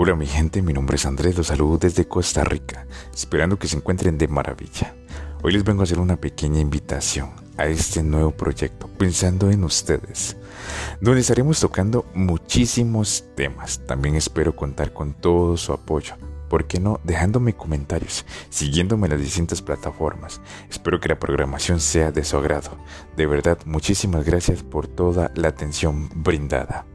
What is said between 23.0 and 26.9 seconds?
De verdad, muchísimas gracias por toda la atención brindada.